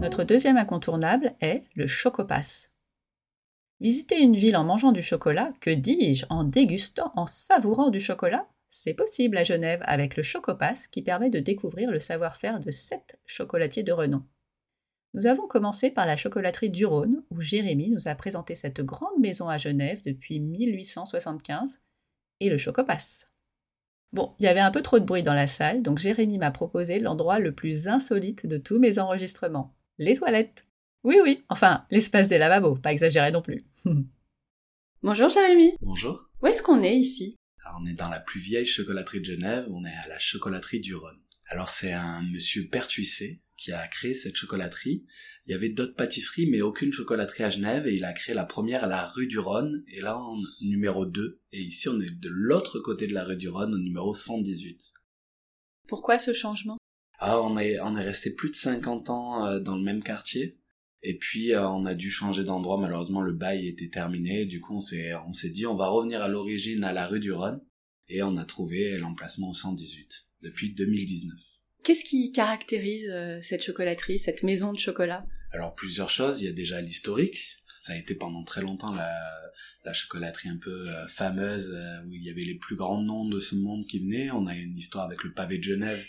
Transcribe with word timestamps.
Notre 0.00 0.22
deuxième 0.22 0.56
incontournable 0.56 1.34
est 1.40 1.64
le 1.74 1.88
chocopass. 1.88 2.70
Visiter 3.80 4.20
une 4.20 4.36
ville 4.36 4.56
en 4.56 4.62
mangeant 4.62 4.92
du 4.92 5.02
chocolat, 5.02 5.52
que 5.60 5.70
dis-je, 5.70 6.24
en 6.30 6.44
dégustant, 6.44 7.12
en 7.16 7.26
savourant 7.26 7.90
du 7.90 7.98
chocolat? 7.98 8.48
C'est 8.70 8.94
possible 8.94 9.36
à 9.36 9.42
Genève 9.42 9.82
avec 9.84 10.16
le 10.16 10.22
Chocopass 10.22 10.86
qui 10.86 11.02
permet 11.02 11.30
de 11.30 11.40
découvrir 11.40 11.90
le 11.90 11.98
savoir-faire 11.98 12.60
de 12.60 12.70
sept 12.70 13.18
chocolatiers 13.26 13.82
de 13.82 13.92
renom. 13.92 14.22
Nous 15.14 15.26
avons 15.26 15.48
commencé 15.48 15.90
par 15.90 16.06
la 16.06 16.16
chocolaterie 16.16 16.70
du 16.70 16.86
Rhône, 16.86 17.24
où 17.30 17.40
Jérémy 17.40 17.90
nous 17.90 18.06
a 18.06 18.14
présenté 18.14 18.54
cette 18.54 18.80
grande 18.80 19.18
maison 19.18 19.48
à 19.48 19.58
Genève 19.58 20.02
depuis 20.04 20.38
1875, 20.38 21.82
et 22.40 22.50
le 22.50 22.58
Chocopass. 22.58 23.32
Bon, 24.12 24.34
il 24.38 24.44
y 24.44 24.48
avait 24.48 24.60
un 24.60 24.70
peu 24.70 24.82
trop 24.82 25.00
de 25.00 25.04
bruit 25.04 25.22
dans 25.22 25.34
la 25.34 25.46
salle, 25.46 25.82
donc 25.82 25.98
Jérémy 25.98 26.38
m'a 26.38 26.50
proposé 26.50 27.00
l'endroit 27.00 27.40
le 27.40 27.54
plus 27.54 27.88
insolite 27.88 28.46
de 28.46 28.58
tous 28.58 28.78
mes 28.78 28.98
enregistrements, 28.98 29.74
les 29.98 30.16
toilettes. 30.16 30.64
Oui, 31.04 31.18
oui, 31.22 31.42
enfin, 31.48 31.84
l'espace 31.90 32.28
des 32.28 32.38
lavabos, 32.38 32.76
pas 32.76 32.92
exagéré 32.92 33.30
non 33.30 33.42
plus. 33.42 33.60
Bonjour 35.02 35.28
Jérémy. 35.28 35.72
Bonjour. 35.80 36.28
Où 36.42 36.46
est-ce 36.46 36.62
qu'on 36.62 36.82
est 36.82 36.96
ici? 36.96 37.36
Alors, 37.64 37.80
on 37.82 37.86
est 37.86 37.94
dans 37.94 38.08
la 38.08 38.20
plus 38.20 38.40
vieille 38.40 38.66
chocolaterie 38.66 39.20
de 39.20 39.26
Genève, 39.26 39.66
on 39.70 39.84
est 39.84 39.94
à 40.04 40.08
la 40.08 40.18
chocolaterie 40.18 40.80
du 40.80 40.94
Rhône. 40.94 41.20
Alors 41.50 41.70
c'est 41.70 41.92
un 41.92 42.22
monsieur 42.22 42.68
Pertuissé 42.68 43.42
qui 43.56 43.72
a 43.72 43.86
créé 43.88 44.14
cette 44.14 44.36
chocolaterie. 44.36 45.06
Il 45.46 45.52
y 45.52 45.54
avait 45.54 45.70
d'autres 45.70 45.96
pâtisseries, 45.96 46.46
mais 46.46 46.60
aucune 46.60 46.92
chocolaterie 46.92 47.44
à 47.44 47.50
Genève, 47.50 47.86
et 47.86 47.94
il 47.94 48.04
a 48.04 48.12
créé 48.12 48.34
la 48.34 48.44
première 48.44 48.84
à 48.84 48.86
la 48.86 49.04
rue 49.04 49.26
du 49.26 49.38
Rhône, 49.38 49.82
et 49.88 50.00
là 50.00 50.18
en 50.18 50.36
numéro 50.60 51.06
2, 51.06 51.40
et 51.52 51.60
ici 51.60 51.88
on 51.88 52.00
est 52.00 52.10
de 52.10 52.28
l'autre 52.28 52.80
côté 52.80 53.06
de 53.06 53.14
la 53.14 53.24
rue 53.24 53.36
du 53.36 53.48
Rhône, 53.48 53.74
au 53.74 53.78
numéro 53.78 54.14
118. 54.14 54.92
Pourquoi 55.88 56.18
ce 56.18 56.32
changement? 56.32 56.76
Ah, 57.18 57.40
on 57.40 57.58
est, 57.58 57.80
on 57.80 57.96
est 57.96 58.02
resté 58.02 58.30
plus 58.30 58.50
de 58.50 58.54
50 58.56 59.10
ans 59.10 59.46
euh, 59.46 59.60
dans 59.60 59.76
le 59.76 59.82
même 59.82 60.02
quartier, 60.02 60.58
et 61.02 61.16
puis 61.16 61.52
euh, 61.52 61.68
on 61.68 61.84
a 61.84 61.94
dû 61.94 62.10
changer 62.10 62.44
d'endroit, 62.44 62.78
malheureusement 62.78 63.20
le 63.20 63.32
bail 63.32 63.66
était 63.66 63.88
terminé, 63.88 64.46
du 64.46 64.60
coup 64.60 64.76
on 64.76 64.80
s'est, 64.80 65.14
on 65.26 65.32
s'est 65.32 65.50
dit 65.50 65.66
on 65.66 65.76
va 65.76 65.88
revenir 65.88 66.22
à 66.22 66.28
l'origine 66.28 66.84
à 66.84 66.92
la 66.92 67.06
rue 67.06 67.20
du 67.20 67.32
Rhône, 67.32 67.60
et 68.08 68.22
on 68.22 68.36
a 68.36 68.44
trouvé 68.44 68.98
l'emplacement 68.98 69.50
au 69.50 69.54
118 69.54 70.28
depuis 70.42 70.74
2019. 70.74 71.36
Qu'est-ce 71.82 72.04
qui 72.04 72.32
caractérise 72.32 73.08
euh, 73.10 73.40
cette 73.42 73.64
chocolaterie, 73.64 74.18
cette 74.18 74.42
maison 74.42 74.72
de 74.72 74.78
chocolat? 74.78 75.26
Alors 75.52 75.74
plusieurs 75.74 76.10
choses, 76.10 76.40
il 76.40 76.44
y 76.44 76.48
a 76.48 76.52
déjà 76.52 76.80
l'historique, 76.80 77.56
ça 77.80 77.94
a 77.94 77.96
été 77.96 78.14
pendant 78.14 78.44
très 78.44 78.60
longtemps 78.60 78.94
la, 78.94 79.10
la 79.84 79.92
chocolaterie 79.94 80.50
un 80.50 80.58
peu 80.58 80.88
euh, 80.88 81.08
fameuse 81.08 81.72
euh, 81.74 82.04
où 82.06 82.14
il 82.14 82.22
y 82.22 82.30
avait 82.30 82.44
les 82.44 82.56
plus 82.56 82.76
grands 82.76 83.02
noms 83.02 83.28
de 83.28 83.40
ce 83.40 83.54
monde 83.54 83.86
qui 83.86 84.00
venaient. 84.00 84.30
On 84.30 84.46
a 84.46 84.54
une 84.54 84.76
histoire 84.76 85.06
avec 85.06 85.24
le 85.24 85.32
pavé 85.32 85.58
de 85.58 85.64
Genève, 85.64 86.04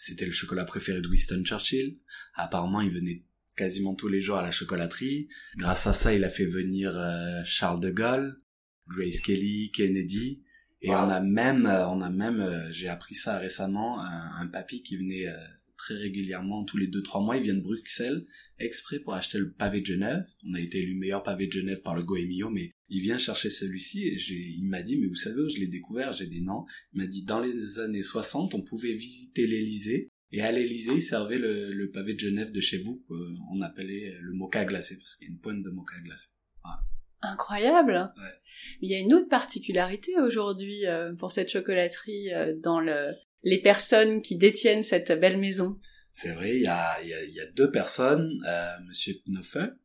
c'était 0.00 0.24
le 0.24 0.32
chocolat 0.32 0.64
préféré 0.64 1.02
de 1.02 1.08
Winston 1.08 1.42
Churchill. 1.44 1.98
Apparemment, 2.34 2.80
il 2.80 2.90
venait 2.90 3.22
quasiment 3.54 3.94
tous 3.94 4.08
les 4.08 4.22
jours 4.22 4.38
à 4.38 4.42
la 4.42 4.50
chocolaterie. 4.50 5.28
Grâce 5.56 5.86
à 5.86 5.92
ça, 5.92 6.14
il 6.14 6.24
a 6.24 6.30
fait 6.30 6.46
venir 6.46 6.98
Charles 7.44 7.80
de 7.80 7.90
Gaulle, 7.90 8.40
Grace 8.88 9.20
Kelly, 9.20 9.70
Kennedy. 9.72 10.42
Et 10.82 10.90
on 10.90 11.10
a 11.10 11.20
même, 11.20 11.66
euh, 11.66 11.86
on 11.88 12.00
a 12.00 12.08
même, 12.08 12.40
euh, 12.40 12.72
j'ai 12.72 12.88
appris 12.88 13.14
ça 13.14 13.38
récemment, 13.38 14.00
un, 14.00 14.40
un 14.40 14.46
papy 14.46 14.82
qui 14.82 14.96
venait 14.96 15.26
euh, 15.26 15.36
très 15.80 15.94
régulièrement, 15.94 16.64
tous 16.64 16.76
les 16.76 16.86
deux 16.86 17.02
trois 17.02 17.22
mois, 17.22 17.36
il 17.36 17.42
vient 17.42 17.54
de 17.54 17.62
Bruxelles 17.62 18.26
exprès 18.58 19.00
pour 19.00 19.14
acheter 19.14 19.38
le 19.38 19.52
pavé 19.52 19.80
de 19.80 19.86
Genève. 19.86 20.24
On 20.46 20.54
a 20.54 20.60
été 20.60 20.78
élu 20.78 20.94
meilleur 20.94 21.22
pavé 21.22 21.46
de 21.46 21.52
Genève 21.52 21.80
par 21.80 21.94
le 21.94 22.02
Goemio, 22.02 22.50
mais 22.50 22.72
il 22.88 23.00
vient 23.00 23.18
chercher 23.18 23.48
celui-ci 23.48 24.06
et 24.06 24.16
il 24.28 24.66
m'a 24.66 24.82
dit, 24.82 24.98
mais 24.98 25.06
vous 25.06 25.14
savez 25.14 25.40
où 25.40 25.48
je 25.48 25.58
l'ai 25.58 25.68
découvert? 25.68 26.12
J'ai 26.12 26.26
dit 26.26 26.42
non. 26.42 26.66
Il 26.92 27.00
m'a 27.00 27.06
dit, 27.06 27.24
dans 27.24 27.40
les 27.40 27.78
années 27.78 28.02
60, 28.02 28.54
on 28.54 28.62
pouvait 28.62 28.92
visiter 28.92 29.46
l'Élysée 29.46 30.10
et 30.32 30.42
à 30.42 30.52
l'Élysée, 30.52 30.92
ils 30.94 31.02
servaient 31.02 31.38
le, 31.38 31.72
le, 31.72 31.90
pavé 31.90 32.14
de 32.14 32.20
Genève 32.20 32.52
de 32.52 32.60
chez 32.60 32.78
vous, 32.78 33.02
qu'on 33.08 33.60
appelait 33.62 34.14
le 34.20 34.32
mocha 34.34 34.64
glacé, 34.64 34.96
parce 34.98 35.16
qu'il 35.16 35.26
y 35.26 35.30
a 35.30 35.32
une 35.32 35.40
pointe 35.40 35.62
de 35.62 35.70
mocha 35.70 35.98
glacé. 36.04 36.28
Voilà. 36.62 36.82
Incroyable. 37.22 38.12
Ouais. 38.16 38.32
Mais 38.80 38.88
il 38.88 38.90
y 38.90 38.94
a 38.94 38.98
une 38.98 39.12
autre 39.12 39.28
particularité 39.28 40.12
aujourd'hui 40.20 40.86
euh, 40.86 41.14
pour 41.14 41.32
cette 41.32 41.50
chocolaterie 41.50 42.32
euh, 42.32 42.54
dans 42.56 42.80
le, 42.80 43.12
les 43.42 43.60
personnes 43.60 44.22
qui 44.22 44.36
détiennent 44.36 44.82
cette 44.82 45.12
belle 45.12 45.38
maison. 45.38 45.78
C'est 46.12 46.32
vrai, 46.32 46.56
il 46.56 46.62
y 46.62 46.66
a, 46.66 47.02
y, 47.02 47.12
a, 47.12 47.24
y 47.24 47.40
a, 47.40 47.46
deux 47.52 47.70
personnes, 47.70 48.42
euh, 48.46 48.68
Monsieur 48.88 49.14
Knuffel, 49.26 49.76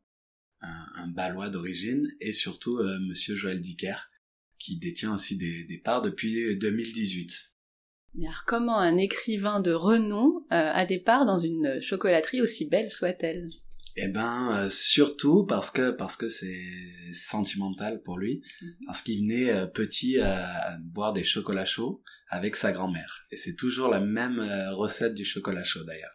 un, 0.60 0.86
un 0.96 1.08
Balois 1.08 1.50
d'origine, 1.50 2.06
et 2.20 2.32
surtout 2.32 2.78
euh, 2.78 2.98
Monsieur 3.08 3.34
Joël 3.34 3.60
Dicker, 3.60 4.10
qui 4.58 4.78
détient 4.78 5.14
aussi 5.14 5.36
des, 5.36 5.64
des 5.64 5.78
parts 5.78 6.02
depuis 6.02 6.58
2018. 6.58 7.52
Mais 8.14 8.26
alors 8.26 8.44
comment 8.46 8.78
un 8.78 8.96
écrivain 8.96 9.60
de 9.60 9.72
renom 9.72 10.46
euh, 10.50 10.70
a 10.72 10.84
des 10.84 10.98
parts 10.98 11.26
dans 11.26 11.38
une 11.38 11.80
chocolaterie 11.80 12.40
aussi 12.40 12.68
belle 12.68 12.90
soit-elle? 12.90 13.48
Eh 13.96 14.08
ben 14.08 14.54
euh, 14.56 14.70
surtout 14.70 15.44
parce 15.46 15.70
que 15.70 15.90
parce 15.90 16.16
que 16.16 16.28
c'est 16.28 16.62
sentimental 17.12 18.02
pour 18.02 18.18
lui, 18.18 18.42
Mhm. 18.62 18.68
parce 18.86 19.02
qu'il 19.02 19.20
venait 19.22 19.50
euh, 19.50 19.66
petit 19.66 20.18
à 20.18 20.76
boire 20.82 21.12
des 21.12 21.24
chocolats 21.24 21.64
chauds 21.64 22.02
avec 22.28 22.56
sa 22.56 22.72
grand-mère. 22.72 23.24
Et 23.30 23.36
c'est 23.36 23.54
toujours 23.56 23.88
la 23.88 24.00
même 24.00 24.38
euh, 24.40 24.74
recette 24.74 25.14
du 25.14 25.24
chocolat 25.24 25.64
chaud 25.64 25.84
d'ailleurs. 25.84 26.10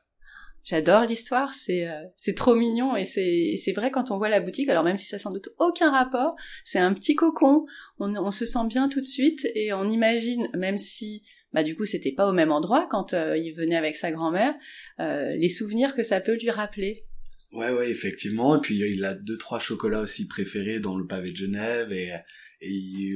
J'adore 0.64 1.06
l'histoire, 1.06 1.56
c'est 1.56 1.90
euh, 1.90 2.04
c'est 2.16 2.36
trop 2.36 2.54
mignon 2.54 2.96
et 2.96 3.04
c'est 3.06 3.56
c'est 3.58 3.72
vrai 3.72 3.90
quand 3.90 4.12
on 4.12 4.18
voit 4.18 4.30
la 4.30 4.40
boutique. 4.42 4.70
Alors 4.70 4.84
même 4.84 4.98
si 4.98 5.08
ça 5.08 5.18
sans 5.18 5.32
doute 5.32 5.50
aucun 5.58 5.90
rapport, 5.92 6.36
c'est 6.66 6.78
un 6.80 6.94
petit 6.94 7.16
cocon. 7.16 7.66
On, 7.98 8.16
on 8.16 8.30
se 8.32 8.46
sent 8.46 8.68
bien 8.68 8.88
tout 8.88 9.00
de 9.00 9.06
suite 9.06 9.48
et 9.56 9.74
on 9.74 9.90
imagine 9.90 10.48
même 10.56 10.78
si 10.78 11.24
bah 11.52 11.64
du 11.64 11.76
coup 11.76 11.86
c'était 11.86 12.12
pas 12.12 12.28
au 12.30 12.32
même 12.34 12.52
endroit 12.52 12.88
quand 12.92 13.14
il 13.14 13.54
venait 13.58 13.76
avec 13.76 13.96
sa 13.98 14.12
grand-mère, 14.12 14.54
euh, 15.00 15.36
les 15.36 15.50
souvenirs 15.50 15.96
que 15.96 16.04
ça 16.04 16.22
peut 16.22 16.36
lui 16.38 16.52
rappeler. 16.52 17.06
Ouais, 17.52 17.72
ouais, 17.72 17.90
effectivement. 17.90 18.58
Et 18.58 18.62
puis 18.62 18.78
il 18.80 19.04
a 19.06 19.14
deux, 19.14 19.38
trois 19.38 19.60
chocolats 19.60 20.02
aussi 20.02 20.28
préférés 20.28 20.80
dans 20.80 20.98
le 20.98 21.08
pavé 21.08 21.32
de 21.32 21.38
Genève 21.38 21.92
et, 21.92 22.12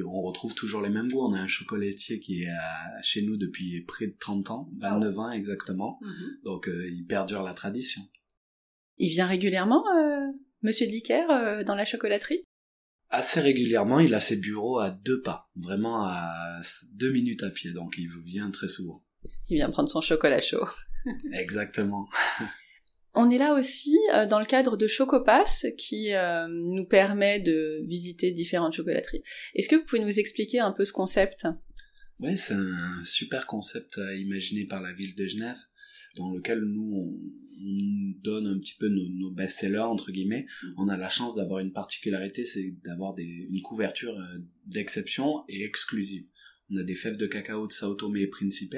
on 0.08 0.22
retrouve 0.24 0.56
toujours 0.56 0.82
les 0.82 0.90
mêmes 0.90 1.10
goûts. 1.12 1.22
On 1.28 1.34
a 1.34 1.40
un 1.40 1.48
chocolatier 1.48 2.20
qui 2.20 2.44
est 2.44 2.50
à- 2.50 3.02
chez 3.04 3.22
nous 3.22 3.38
depuis 3.38 3.82
près 3.82 4.08
de 4.08 4.16
30 4.20 4.50
ans, 4.50 4.70
29 4.80 5.20
ans 5.20 5.32
exactement. 5.32 6.00
Donc 6.44 6.68
euh, 6.68 6.90
il 6.92 7.06
perdure 7.06 7.44
la 7.44 7.54
tradition. 7.54 8.02
Il 8.98 9.10
vient 9.10 9.28
régulièrement, 9.28 9.84
euh, 9.98 10.32
Monsieur 10.64 10.88
Dicker, 10.88 11.26
euh, 11.30 11.64
dans 11.64 11.76
la 11.76 11.86
chocolaterie? 11.86 12.44
Assez 13.10 13.40
régulièrement, 13.40 14.00
il 14.00 14.16
a 14.16 14.20
ses 14.20 14.38
bureaux 14.38 14.80
à 14.80 14.90
deux 14.90 15.22
pas, 15.22 15.52
vraiment 15.56 16.06
à 16.06 16.60
deux 16.94 17.12
minutes 17.12 17.44
à 17.44 17.52
pied, 17.52 17.72
donc 17.72 17.96
il 18.00 18.10
vient 18.26 18.50
très 18.50 18.68
souvent. 18.68 19.04
Il 19.50 19.58
vient 19.58 19.70
prendre 19.70 19.90
son 19.90 20.02
chocolat 20.02 20.40
chaud. 20.40 20.66
Exactement. 21.34 22.10
On 23.16 23.30
est 23.30 23.38
là 23.38 23.54
aussi 23.54 23.98
euh, 24.14 24.26
dans 24.26 24.40
le 24.40 24.46
cadre 24.46 24.78
de 24.78 24.88
Chocopass 24.88 25.66
qui 25.78 26.14
euh, 26.14 26.48
nous 26.50 26.86
permet 26.86 27.40
de 27.40 27.82
visiter 27.86 28.32
différentes 28.32 28.74
chocolateries. 28.74 29.24
Est-ce 29.56 29.70
que 29.70 29.76
vous 29.76 29.86
pouvez 29.86 30.02
nous 30.02 30.20
expliquer 30.20 30.60
un 30.60 30.72
peu 30.72 30.84
ce 30.86 30.92
concept? 30.92 31.48
Oui, 32.20 32.38
c'est 32.38 32.54
un 32.54 33.06
super 33.06 33.48
concept 33.48 34.00
imaginé 34.18 34.66
par 34.66 34.82
la 34.82 34.94
ville 34.94 35.16
de 35.16 35.26
Genève, 35.26 35.58
dans 36.16 36.32
lequel 36.34 36.60
nous, 36.62 36.94
on, 36.94 37.20
on 37.62 38.14
donne 38.22 38.48
un 38.48 38.60
petit 38.60 38.76
peu 38.80 38.90
nos, 38.90 39.10
nos 39.10 39.32
best-sellers, 39.32 39.80
entre 39.80 40.12
guillemets. 40.12 40.46
On 40.78 40.88
a 40.88 40.98
la 40.98 41.10
chance 41.10 41.36
d'avoir 41.36 41.60
une 41.60 41.74
particularité, 41.74 42.46
c'est 42.46 42.76
d'avoir 42.86 43.16
une 43.18 43.62
couverture 43.62 44.18
euh, 44.18 44.40
d'exception 44.66 45.44
et 45.50 45.64
exclusive. 45.64 46.26
On 46.70 46.78
a 46.78 46.84
des 46.84 46.96
fèves 46.96 47.18
de 47.18 47.28
cacao 47.28 47.68
de 47.68 47.72
Sao 47.72 47.94
Tomé 47.94 48.22
et 48.22 48.28
Principe, 48.28 48.76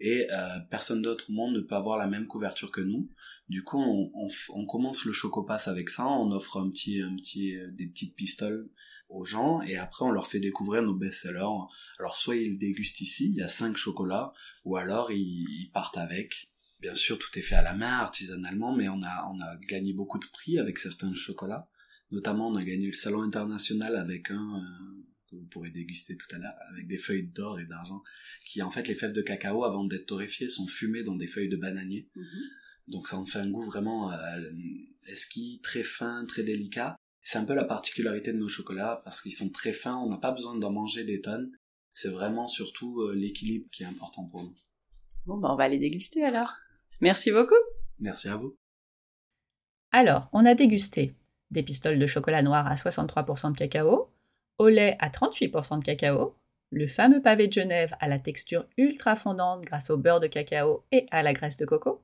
et 0.00 0.26
euh, 0.30 0.60
personne 0.70 1.02
d'autre 1.02 1.26
au 1.30 1.32
monde 1.32 1.54
ne 1.54 1.60
peut 1.60 1.74
avoir 1.74 1.98
la 1.98 2.06
même 2.06 2.26
couverture 2.26 2.70
que 2.70 2.80
nous. 2.80 3.08
Du 3.48 3.62
coup, 3.62 3.80
on, 3.80 4.66
commence 4.66 5.04
le 5.04 5.12
Chocopass 5.12 5.68
avec 5.68 5.88
ça, 5.88 6.06
on 6.06 6.30
offre 6.32 6.58
un 6.58 6.70
petit, 6.70 7.00
un 7.00 7.14
petit, 7.16 7.56
euh, 7.56 7.70
des 7.72 7.86
petites 7.86 8.14
pistoles 8.14 8.68
aux 9.08 9.24
gens, 9.24 9.62
et 9.62 9.76
après 9.76 10.04
on 10.04 10.10
leur 10.10 10.26
fait 10.26 10.40
découvrir 10.40 10.82
nos 10.82 10.94
best-sellers. 10.94 11.68
Alors 11.98 12.16
soit 12.16 12.36
ils 12.36 12.58
dégustent 12.58 13.00
ici, 13.00 13.30
il 13.30 13.36
y 13.36 13.42
a 13.42 13.48
cinq 13.48 13.76
chocolats, 13.76 14.32
ou 14.64 14.76
alors 14.76 15.12
ils, 15.12 15.46
ils 15.60 15.70
partent 15.72 15.98
avec. 15.98 16.50
Bien 16.80 16.94
sûr, 16.94 17.18
tout 17.18 17.38
est 17.38 17.42
fait 17.42 17.54
à 17.54 17.62
la 17.62 17.72
main, 17.72 17.98
artisanalement, 17.98 18.74
mais 18.74 18.88
on 18.88 19.02
a, 19.02 19.30
on 19.32 19.40
a 19.40 19.56
gagné 19.68 19.92
beaucoup 19.92 20.18
de 20.18 20.26
prix 20.26 20.58
avec 20.58 20.78
certains 20.78 21.14
chocolats. 21.14 21.68
Notamment, 22.12 22.48
on 22.48 22.56
a 22.56 22.62
gagné 22.62 22.86
le 22.86 22.92
salon 22.92 23.22
international 23.22 23.96
avec 23.96 24.30
un 24.30 24.56
euh, 24.56 24.95
que 25.30 25.36
vous 25.36 25.46
pourrez 25.46 25.70
déguster 25.70 26.16
tout 26.16 26.34
à 26.34 26.38
l'heure, 26.38 26.54
avec 26.70 26.86
des 26.86 26.98
feuilles 26.98 27.28
d'or 27.28 27.58
et 27.60 27.66
d'argent, 27.66 28.02
qui 28.44 28.62
en 28.62 28.70
fait 28.70 28.86
les 28.88 28.94
fèves 28.94 29.12
de 29.12 29.22
cacao, 29.22 29.64
avant 29.64 29.84
d'être 29.84 30.06
torréfiées, 30.06 30.48
sont 30.48 30.66
fumées 30.66 31.02
dans 31.02 31.16
des 31.16 31.26
feuilles 31.26 31.48
de 31.48 31.56
bananier. 31.56 32.08
Donc 32.88 33.08
ça 33.08 33.16
en 33.16 33.26
fait 33.26 33.38
un 33.38 33.50
goût 33.50 33.64
vraiment 33.64 34.12
euh, 34.12 34.50
esquis, 35.08 35.60
très 35.62 35.82
fin, 35.82 36.24
très 36.26 36.42
délicat. 36.42 36.96
C'est 37.22 37.38
un 37.38 37.44
peu 37.44 37.54
la 37.54 37.64
particularité 37.64 38.32
de 38.32 38.38
nos 38.38 38.48
chocolats, 38.48 39.02
parce 39.04 39.20
qu'ils 39.20 39.34
sont 39.34 39.50
très 39.50 39.72
fins, 39.72 39.96
on 39.96 40.08
n'a 40.08 40.18
pas 40.18 40.32
besoin 40.32 40.56
d'en 40.56 40.70
manger 40.70 41.04
des 41.04 41.20
tonnes. 41.20 41.50
C'est 41.92 42.10
vraiment 42.10 42.46
surtout 42.46 43.00
euh, 43.00 43.14
l'équilibre 43.14 43.66
qui 43.72 43.82
est 43.82 43.86
important 43.86 44.26
pour 44.28 44.44
nous. 44.44 44.54
Bon, 45.24 45.38
bah 45.38 45.48
on 45.50 45.56
va 45.56 45.68
les 45.68 45.78
déguster 45.78 46.24
alors. 46.24 46.54
Merci 47.00 47.32
beaucoup. 47.32 47.54
Merci 47.98 48.28
à 48.28 48.36
vous. 48.36 48.56
Alors, 49.90 50.28
on 50.32 50.44
a 50.44 50.54
dégusté 50.54 51.14
des 51.50 51.62
pistoles 51.62 51.98
de 51.98 52.06
chocolat 52.06 52.42
noir 52.42 52.66
à 52.66 52.74
63% 52.74 53.52
de 53.52 53.56
cacao, 53.56 54.10
au 54.58 54.68
lait 54.68 54.96
à 55.00 55.08
38% 55.08 55.78
de 55.78 55.84
cacao, 55.84 56.36
le 56.70 56.86
fameux 56.86 57.22
pavé 57.22 57.46
de 57.46 57.52
Genève 57.52 57.94
à 58.00 58.08
la 58.08 58.18
texture 58.18 58.66
ultra 58.76 59.16
fondante 59.16 59.62
grâce 59.62 59.90
au 59.90 59.96
beurre 59.96 60.20
de 60.20 60.26
cacao 60.26 60.84
et 60.92 61.06
à 61.10 61.22
la 61.22 61.32
graisse 61.32 61.56
de 61.56 61.64
coco, 61.64 62.02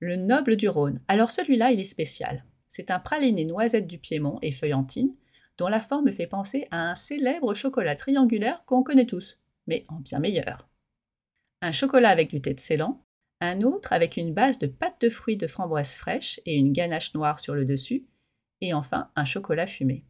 Le 0.00 0.16
Noble 0.16 0.56
du 0.56 0.68
Rhône. 0.68 1.00
Alors 1.08 1.30
celui-là, 1.30 1.70
il 1.70 1.80
est 1.80 1.84
spécial. 1.84 2.44
C'est 2.68 2.90
un 2.90 2.98
praliné 2.98 3.44
noisette 3.44 3.86
du 3.86 3.98
Piémont 3.98 4.38
et 4.42 4.52
feuillantine, 4.52 5.14
dont 5.56 5.68
la 5.68 5.80
forme 5.80 6.12
fait 6.12 6.26
penser 6.26 6.66
à 6.70 6.90
un 6.90 6.94
célèbre 6.94 7.54
chocolat 7.54 7.96
triangulaire 7.96 8.62
qu'on 8.66 8.82
connaît 8.82 9.06
tous, 9.06 9.38
mais 9.66 9.84
en 9.88 10.00
bien 10.00 10.18
meilleur. 10.18 10.68
Un 11.62 11.72
chocolat 11.72 12.10
avec 12.10 12.28
du 12.28 12.40
thé 12.40 12.52
de 12.52 12.60
Ceylan, 12.60 13.02
un 13.40 13.62
autre 13.62 13.92
avec 13.92 14.16
une 14.16 14.34
base 14.34 14.58
de 14.58 14.66
pâte 14.66 15.00
de 15.00 15.10
fruits 15.10 15.36
de 15.36 15.46
framboise 15.46 15.94
fraîche 15.94 16.40
et 16.44 16.56
une 16.56 16.72
ganache 16.72 17.14
noire 17.14 17.40
sur 17.40 17.54
le 17.54 17.64
dessus, 17.64 18.04
et 18.60 18.74
enfin 18.74 19.10
un 19.16 19.24
chocolat 19.24 19.66
fumé. 19.66 20.04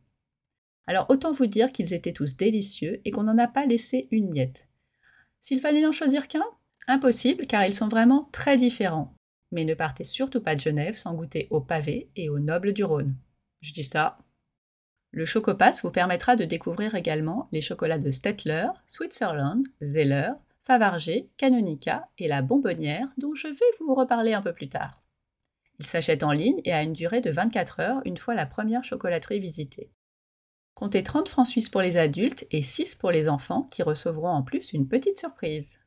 Alors 0.86 1.06
autant 1.08 1.32
vous 1.32 1.46
dire 1.46 1.72
qu'ils 1.72 1.94
étaient 1.94 2.12
tous 2.12 2.36
délicieux 2.36 3.00
et 3.04 3.10
qu'on 3.10 3.24
n'en 3.24 3.38
a 3.38 3.48
pas 3.48 3.66
laissé 3.66 4.08
une 4.10 4.30
miette. 4.30 4.68
S'il 5.40 5.60
fallait 5.60 5.82
n'en 5.82 5.92
choisir 5.92 6.28
qu'un 6.28 6.44
Impossible 6.88 7.46
car 7.46 7.64
ils 7.64 7.74
sont 7.74 7.88
vraiment 7.88 8.28
très 8.32 8.56
différents. 8.56 9.14
Mais 9.50 9.64
ne 9.64 9.74
partez 9.74 10.04
surtout 10.04 10.40
pas 10.40 10.54
de 10.54 10.60
Genève 10.60 10.96
sans 10.96 11.14
goûter 11.14 11.48
au 11.50 11.60
pavé 11.60 12.10
et 12.14 12.28
au 12.28 12.38
noble 12.38 12.72
du 12.72 12.84
Rhône. 12.84 13.16
Je 13.60 13.72
dis 13.72 13.84
ça. 13.84 14.18
Le 15.10 15.24
Chocopass 15.24 15.82
vous 15.82 15.90
permettra 15.90 16.36
de 16.36 16.44
découvrir 16.44 16.94
également 16.94 17.48
les 17.50 17.60
chocolats 17.60 17.98
de 17.98 18.10
Stettler, 18.10 18.66
Switzerland, 18.86 19.66
Zeller, 19.82 20.32
Favarger, 20.62 21.30
Canonica 21.36 22.08
et 22.18 22.28
la 22.28 22.42
Bonbonnière 22.42 23.08
dont 23.16 23.34
je 23.34 23.48
vais 23.48 23.76
vous 23.80 23.94
reparler 23.94 24.34
un 24.34 24.42
peu 24.42 24.52
plus 24.52 24.68
tard. 24.68 25.02
Il 25.78 25.86
s'achète 25.86 26.22
en 26.22 26.32
ligne 26.32 26.60
et 26.64 26.72
a 26.72 26.82
une 26.82 26.92
durée 26.92 27.20
de 27.20 27.30
24 27.30 27.80
heures 27.80 28.02
une 28.04 28.16
fois 28.16 28.34
la 28.34 28.46
première 28.46 28.84
chocolaterie 28.84 29.40
visitée. 29.40 29.90
Comptez 30.76 31.02
30 31.02 31.30
francs 31.30 31.46
suisses 31.46 31.70
pour 31.70 31.80
les 31.80 31.96
adultes 31.96 32.46
et 32.50 32.60
6 32.60 32.96
pour 32.96 33.10
les 33.10 33.30
enfants 33.30 33.62
qui 33.70 33.82
recevront 33.82 34.28
en 34.28 34.42
plus 34.42 34.74
une 34.74 34.86
petite 34.86 35.18
surprise. 35.18 35.80